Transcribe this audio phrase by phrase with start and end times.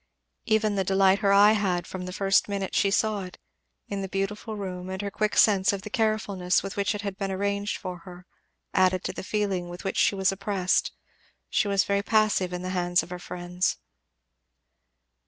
[0.47, 3.37] Even the delight her eye had from the first minute she saw it,
[3.87, 7.19] in the beautiful room, and her quick sense of the carefulness with which it had
[7.19, 8.25] been arranged for her,
[8.73, 10.91] added to the feeling with which she was oppressed;
[11.51, 13.77] she was very passive in the hands of her friends.